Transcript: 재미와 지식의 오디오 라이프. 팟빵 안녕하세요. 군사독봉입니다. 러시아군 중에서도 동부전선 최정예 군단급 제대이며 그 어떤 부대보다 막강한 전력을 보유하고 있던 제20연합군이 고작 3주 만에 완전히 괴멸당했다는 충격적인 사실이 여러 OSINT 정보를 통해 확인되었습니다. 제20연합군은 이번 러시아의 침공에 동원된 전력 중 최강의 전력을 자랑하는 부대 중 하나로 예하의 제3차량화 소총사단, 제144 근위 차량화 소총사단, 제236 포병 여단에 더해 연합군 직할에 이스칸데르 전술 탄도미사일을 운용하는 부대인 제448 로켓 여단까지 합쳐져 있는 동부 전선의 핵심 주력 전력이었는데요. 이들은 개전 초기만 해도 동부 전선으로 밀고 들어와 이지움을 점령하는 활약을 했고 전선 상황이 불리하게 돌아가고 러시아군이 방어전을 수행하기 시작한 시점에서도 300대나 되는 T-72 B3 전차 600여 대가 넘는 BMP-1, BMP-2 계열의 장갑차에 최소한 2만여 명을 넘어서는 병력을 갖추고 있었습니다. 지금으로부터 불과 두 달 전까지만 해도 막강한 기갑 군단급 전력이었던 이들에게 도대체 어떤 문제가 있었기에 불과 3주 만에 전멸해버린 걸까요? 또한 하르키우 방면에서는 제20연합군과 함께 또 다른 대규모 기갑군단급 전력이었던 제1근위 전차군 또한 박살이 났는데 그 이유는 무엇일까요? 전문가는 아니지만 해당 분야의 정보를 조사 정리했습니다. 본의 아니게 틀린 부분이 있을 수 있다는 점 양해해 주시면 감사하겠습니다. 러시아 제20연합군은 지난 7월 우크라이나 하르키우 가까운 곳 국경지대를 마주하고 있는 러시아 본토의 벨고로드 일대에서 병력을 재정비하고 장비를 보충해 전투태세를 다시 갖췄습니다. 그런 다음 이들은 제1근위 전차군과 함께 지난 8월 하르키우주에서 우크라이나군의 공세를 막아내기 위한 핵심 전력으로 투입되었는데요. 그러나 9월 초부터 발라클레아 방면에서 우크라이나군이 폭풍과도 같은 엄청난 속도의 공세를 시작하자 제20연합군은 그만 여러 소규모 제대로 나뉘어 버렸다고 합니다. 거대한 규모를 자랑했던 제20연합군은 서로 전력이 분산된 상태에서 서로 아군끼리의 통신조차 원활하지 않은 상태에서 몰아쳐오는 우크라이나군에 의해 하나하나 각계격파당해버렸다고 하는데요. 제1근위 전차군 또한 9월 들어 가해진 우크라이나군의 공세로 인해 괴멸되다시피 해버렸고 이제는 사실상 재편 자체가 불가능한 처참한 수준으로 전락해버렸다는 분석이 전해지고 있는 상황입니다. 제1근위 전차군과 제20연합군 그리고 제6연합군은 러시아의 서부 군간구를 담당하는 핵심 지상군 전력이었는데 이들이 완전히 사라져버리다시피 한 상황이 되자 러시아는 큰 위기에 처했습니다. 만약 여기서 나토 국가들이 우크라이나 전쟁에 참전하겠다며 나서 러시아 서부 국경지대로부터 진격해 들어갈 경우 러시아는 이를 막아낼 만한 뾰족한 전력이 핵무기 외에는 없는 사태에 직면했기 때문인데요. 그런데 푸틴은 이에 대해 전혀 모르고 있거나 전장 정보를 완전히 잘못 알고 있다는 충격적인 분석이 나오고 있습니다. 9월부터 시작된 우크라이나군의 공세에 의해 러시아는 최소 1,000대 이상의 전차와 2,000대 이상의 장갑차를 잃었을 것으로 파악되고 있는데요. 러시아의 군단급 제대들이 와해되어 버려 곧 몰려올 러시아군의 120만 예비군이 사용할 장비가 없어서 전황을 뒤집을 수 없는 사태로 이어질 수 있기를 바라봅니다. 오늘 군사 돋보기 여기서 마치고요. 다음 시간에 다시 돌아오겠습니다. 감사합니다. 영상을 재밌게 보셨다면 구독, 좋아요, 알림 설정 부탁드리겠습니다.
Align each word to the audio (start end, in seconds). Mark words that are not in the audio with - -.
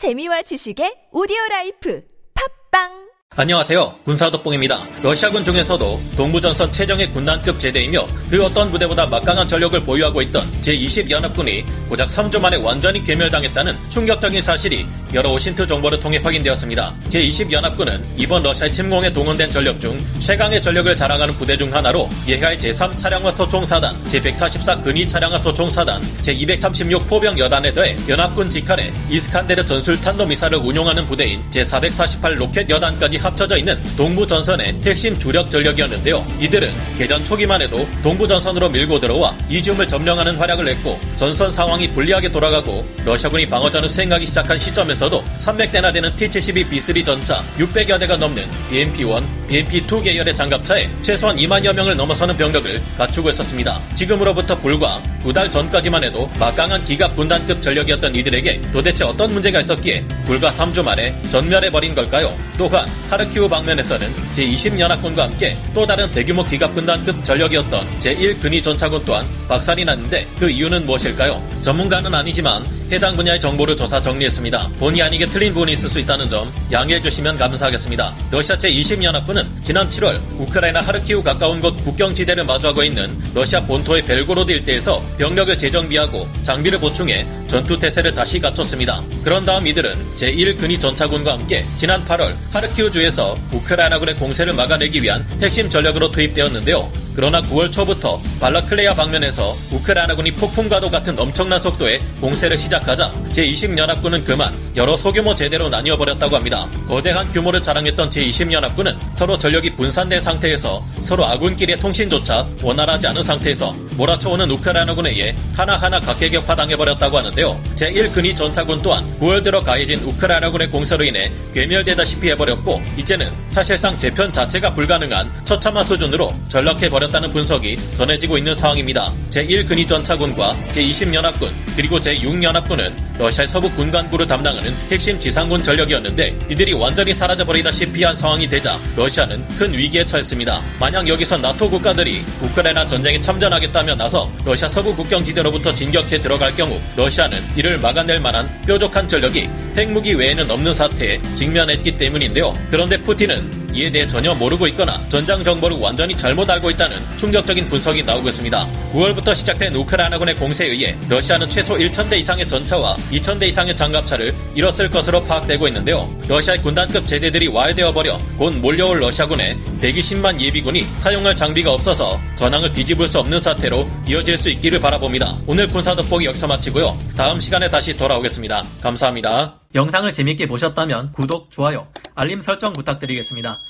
재미와 0.00 0.40
지식의 0.48 1.12
오디오 1.12 1.36
라이프. 1.50 2.00
팟빵 2.32 3.09
안녕하세요. 3.36 3.94
군사독봉입니다. 4.06 4.76
러시아군 5.02 5.44
중에서도 5.44 6.00
동부전선 6.16 6.72
최정예 6.72 7.06
군단급 7.10 7.60
제대이며 7.60 8.04
그 8.28 8.44
어떤 8.44 8.72
부대보다 8.72 9.06
막강한 9.06 9.46
전력을 9.46 9.80
보유하고 9.84 10.20
있던 10.22 10.42
제20연합군이 10.60 11.88
고작 11.88 12.08
3주 12.08 12.40
만에 12.40 12.56
완전히 12.56 13.04
괴멸당했다는 13.04 13.76
충격적인 13.88 14.40
사실이 14.40 14.84
여러 15.14 15.30
OSINT 15.30 15.64
정보를 15.68 16.00
통해 16.00 16.18
확인되었습니다. 16.18 16.92
제20연합군은 17.08 18.04
이번 18.16 18.42
러시아의 18.42 18.72
침공에 18.72 19.12
동원된 19.12 19.52
전력 19.52 19.80
중 19.80 19.96
최강의 20.18 20.60
전력을 20.60 20.94
자랑하는 20.96 21.32
부대 21.34 21.56
중 21.56 21.72
하나로 21.72 22.10
예하의 22.26 22.58
제3차량화 22.58 23.30
소총사단, 23.30 24.04
제144 24.06 24.82
근위 24.82 25.06
차량화 25.06 25.38
소총사단, 25.38 26.02
제236 26.22 27.06
포병 27.06 27.38
여단에 27.38 27.72
더해 27.72 27.96
연합군 28.08 28.50
직할에 28.50 28.92
이스칸데르 29.08 29.64
전술 29.64 30.00
탄도미사일을 30.00 30.58
운용하는 30.58 31.06
부대인 31.06 31.48
제448 31.50 32.34
로켓 32.34 32.68
여단까지 32.68 33.19
합쳐져 33.24 33.56
있는 33.56 33.80
동부 33.96 34.26
전선의 34.26 34.76
핵심 34.84 35.18
주력 35.18 35.50
전력이었는데요. 35.50 36.24
이들은 36.40 36.70
개전 36.96 37.24
초기만 37.24 37.62
해도 37.62 37.88
동부 38.02 38.26
전선으로 38.28 38.68
밀고 38.70 39.00
들어와 39.00 39.36
이지움을 39.48 39.88
점령하는 39.88 40.36
활약을 40.36 40.68
했고 40.68 40.98
전선 41.16 41.50
상황이 41.50 41.88
불리하게 41.88 42.30
돌아가고 42.30 42.86
러시아군이 43.04 43.48
방어전을 43.48 43.88
수행하기 43.88 44.26
시작한 44.26 44.58
시점에서도 44.58 45.24
300대나 45.38 45.92
되는 45.92 46.14
T-72 46.14 46.68
B3 46.70 47.04
전차 47.04 47.42
600여 47.58 47.98
대가 47.98 48.16
넘는 48.16 48.42
BMP-1, 48.70 49.48
BMP-2 49.48 50.04
계열의 50.04 50.34
장갑차에 50.34 50.90
최소한 51.02 51.36
2만여 51.36 51.72
명을 51.72 51.96
넘어서는 51.96 52.36
병력을 52.36 52.80
갖추고 52.98 53.28
있었습니다. 53.30 53.80
지금으로부터 53.94 54.58
불과 54.58 55.02
두 55.22 55.30
달 55.32 55.48
전까지만 55.50 56.02
해도 56.02 56.28
막강한 56.40 56.82
기갑 56.82 57.14
군단급 57.14 57.60
전력이었던 57.60 58.14
이들에게 58.16 58.60
도대체 58.72 59.04
어떤 59.04 59.32
문제가 59.32 59.60
있었기에 59.60 60.04
불과 60.24 60.50
3주 60.50 60.82
만에 60.82 61.14
전멸해버린 61.28 61.94
걸까요? 61.94 62.36
또한 62.58 62.86
하르키우 63.10 63.48
방면에서는 63.48 64.08
제20연합군과 64.32 65.18
함께 65.18 65.58
또 65.74 65.84
다른 65.84 66.08
대규모 66.12 66.44
기갑군단급 66.44 67.24
전력이었던 67.24 67.98
제1근위 67.98 68.62
전차군 68.62 69.04
또한 69.04 69.26
박살이 69.48 69.84
났는데 69.84 70.28
그 70.38 70.48
이유는 70.48 70.86
무엇일까요? 70.86 71.42
전문가는 71.62 72.12
아니지만 72.14 72.64
해당 72.90 73.16
분야의 73.16 73.38
정보를 73.38 73.76
조사 73.76 74.00
정리했습니다. 74.00 74.70
본의 74.78 75.02
아니게 75.02 75.26
틀린 75.26 75.52
부분이 75.52 75.72
있을 75.72 75.88
수 75.88 76.00
있다는 76.00 76.28
점 76.28 76.50
양해해 76.72 77.00
주시면 77.00 77.36
감사하겠습니다. 77.36 78.14
러시아 78.30 78.56
제20연합군은 78.56 79.46
지난 79.62 79.88
7월 79.88 80.20
우크라이나 80.38 80.80
하르키우 80.80 81.22
가까운 81.22 81.60
곳 81.60 81.76
국경지대를 81.84 82.44
마주하고 82.44 82.82
있는 82.82 83.16
러시아 83.34 83.64
본토의 83.64 84.04
벨고로드 84.06 84.50
일대에서 84.52 85.04
병력을 85.18 85.56
재정비하고 85.56 86.28
장비를 86.42 86.80
보충해 86.80 87.26
전투태세를 87.46 88.14
다시 88.14 88.40
갖췄습니다. 88.40 89.02
그런 89.22 89.44
다음 89.44 89.66
이들은 89.66 90.14
제1근위 90.16 90.80
전차군과 90.80 91.34
함께 91.34 91.64
지난 91.76 92.04
8월 92.06 92.34
하르키우주에서 92.52 93.38
우크라이나군의 93.52 94.16
공세를 94.16 94.54
막아내기 94.54 95.02
위한 95.02 95.26
핵심 95.40 95.68
전력으로 95.68 96.10
투입되었는데요. 96.10 97.09
그러나 97.14 97.42
9월 97.42 97.70
초부터 97.70 98.20
발라클레아 98.40 98.94
방면에서 98.94 99.56
우크라이나군이 99.72 100.32
폭풍과도 100.32 100.90
같은 100.90 101.18
엄청난 101.18 101.58
속도의 101.58 102.00
공세를 102.20 102.56
시작하자 102.56 103.12
제20연합군은 103.30 104.24
그만 104.24 104.52
여러 104.76 104.96
소규모 104.96 105.34
제대로 105.34 105.68
나뉘어 105.68 105.96
버렸다고 105.96 106.36
합니다. 106.36 106.68
거대한 106.86 107.28
규모를 107.30 107.60
자랑했던 107.62 108.10
제20연합군은 108.10 108.96
서로 109.12 109.36
전력이 109.36 109.74
분산된 109.74 110.20
상태에서 110.20 110.82
서로 110.98 111.24
아군끼리의 111.26 111.78
통신조차 111.78 112.46
원활하지 112.62 113.08
않은 113.08 113.22
상태에서 113.22 113.74
몰아쳐오는 113.96 114.50
우크라이나군에 114.50 115.10
의해 115.10 115.34
하나하나 115.54 116.00
각계격파당해버렸다고 116.00 117.18
하는데요. 117.18 117.62
제1근위 117.74 118.34
전차군 118.34 118.82
또한 118.82 119.04
9월 119.18 119.42
들어 119.42 119.62
가해진 119.62 120.00
우크라이나군의 120.00 120.70
공세로 120.70 121.04
인해 121.04 121.30
괴멸되다시피 121.52 122.30
해버렸고 122.30 122.82
이제는 122.96 123.30
사실상 123.46 123.96
재편 123.98 124.32
자체가 124.32 124.72
불가능한 124.74 125.44
처참한 125.44 125.84
수준으로 125.84 126.34
전락해버렸다는 126.48 127.30
분석이 127.30 127.78
전해지고 127.94 128.38
있는 128.38 128.54
상황입니다. 128.54 129.12
제1근위 129.30 129.86
전차군과 129.86 130.56
제20연합군 130.70 131.50
그리고 131.76 131.98
제6연합군은 131.98 133.09
러시아의 133.20 133.46
서부 133.46 133.70
군간구를 133.72 134.26
담당하는 134.26 134.74
핵심 134.90 135.18
지상군 135.18 135.62
전력이었는데 135.62 136.38
이들이 136.48 136.72
완전히 136.72 137.12
사라져버리다시피 137.12 138.02
한 138.02 138.16
상황이 138.16 138.48
되자 138.48 138.78
러시아는 138.96 139.46
큰 139.58 139.74
위기에 139.74 140.06
처했습니다. 140.06 140.60
만약 140.80 141.06
여기서 141.06 141.36
나토 141.36 141.68
국가들이 141.68 142.24
우크라이나 142.40 142.86
전쟁에 142.86 143.20
참전하겠다며 143.20 143.94
나서 143.94 144.32
러시아 144.44 144.68
서부 144.68 144.96
국경지대로부터 144.96 145.74
진격해 145.74 146.18
들어갈 146.20 146.54
경우 146.54 146.80
러시아는 146.96 147.38
이를 147.56 147.78
막아낼 147.78 148.20
만한 148.20 148.48
뾰족한 148.66 149.06
전력이 149.06 149.50
핵무기 149.76 150.14
외에는 150.14 150.50
없는 150.50 150.72
사태에 150.72 151.20
직면했기 151.34 151.98
때문인데요. 151.98 152.56
그런데 152.70 152.96
푸틴은 153.02 153.59
이에 153.74 153.90
대해 153.90 154.06
전혀 154.06 154.34
모르고 154.34 154.66
있거나 154.68 155.00
전장 155.08 155.42
정보를 155.42 155.78
완전히 155.78 156.16
잘못 156.16 156.48
알고 156.50 156.70
있다는 156.70 156.96
충격적인 157.16 157.68
분석이 157.68 158.02
나오고 158.04 158.28
있습니다. 158.28 158.68
9월부터 158.92 159.34
시작된 159.34 159.74
우크라이나군의 159.74 160.36
공세에 160.36 160.68
의해 160.68 160.96
러시아는 161.08 161.48
최소 161.48 161.74
1,000대 161.76 162.18
이상의 162.18 162.46
전차와 162.48 162.96
2,000대 163.12 163.44
이상의 163.44 163.76
장갑차를 163.76 164.34
잃었을 164.54 164.90
것으로 164.90 165.22
파악되고 165.24 165.68
있는데요. 165.68 166.12
러시아의 166.28 166.62
군단급 166.62 167.06
제대들이 167.06 167.48
와해되어 167.48 167.92
버려 167.92 168.18
곧 168.36 168.54
몰려올 168.56 169.00
러시아군의 169.00 169.56
120만 169.80 170.40
예비군이 170.40 170.82
사용할 170.96 171.36
장비가 171.36 171.72
없어서 171.72 172.20
전황을 172.36 172.72
뒤집을 172.72 173.06
수 173.06 173.18
없는 173.20 173.38
사태로 173.38 173.88
이어질 174.08 174.36
수 174.36 174.50
있기를 174.50 174.80
바라봅니다. 174.80 175.36
오늘 175.46 175.68
군사 175.68 175.94
돋보기 175.94 176.26
여기서 176.26 176.46
마치고요. 176.46 176.98
다음 177.16 177.38
시간에 177.40 177.68
다시 177.70 177.96
돌아오겠습니다. 177.96 178.64
감사합니다. 178.80 179.60
영상을 179.74 180.12
재밌게 180.12 180.48
보셨다면 180.48 181.12
구독, 181.12 181.50
좋아요, 181.50 181.86
알림 182.14 182.40
설정 182.40 182.72
부탁드리겠습니다. 182.72 183.60